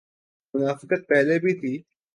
[0.53, 1.73] منافقت پہلے بھی تھی۔